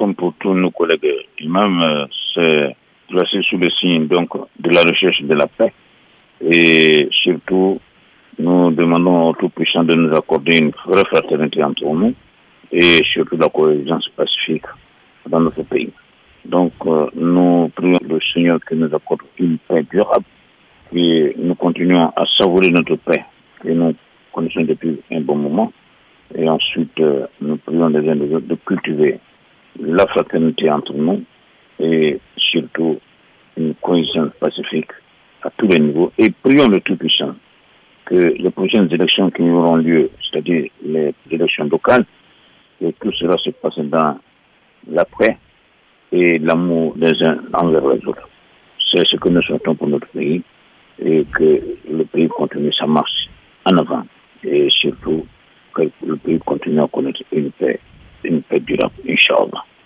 [0.00, 2.74] comme pour tous nos collègues imams, c'est
[3.10, 5.74] placé sous le signe donc de la recherche de la paix.
[6.40, 7.78] Et surtout,
[8.38, 12.14] nous demandons au Tout-Puissant de nous accorder une vraie fraternité entre nous
[12.72, 14.64] et surtout la cohésion pacifique
[15.28, 15.92] dans notre pays.
[16.46, 16.72] Donc,
[17.14, 20.24] nous prions le Seigneur que nous accorde une paix durable
[20.94, 23.22] et nous continuons à savourer notre paix
[23.60, 23.94] que nous
[24.32, 25.70] connaissons depuis un bon moment.
[26.34, 26.98] Et ensuite,
[27.42, 29.20] nous prions les uns des autres de cultiver
[29.78, 31.22] la fraternité entre nous
[31.78, 32.98] et surtout
[33.56, 34.90] une cohésion pacifique
[35.42, 36.12] à tous les niveaux.
[36.18, 37.34] Et prions le Tout-Puissant
[38.06, 42.04] que les prochaines élections qui auront lieu, c'est-à-dire les élections locales,
[42.80, 44.18] que tout cela se passe dans
[44.90, 45.36] la paix
[46.12, 48.28] et l'amour des uns envers les autres.
[48.92, 50.42] C'est ce que nous souhaitons pour notre pays
[50.98, 51.60] et que
[51.90, 53.28] le pays continue sa marche
[53.64, 54.04] en avant
[54.42, 55.26] et surtout
[55.74, 57.78] que le pays continue à connaître une paix,
[58.24, 59.64] une paix durable, Inch'Allah.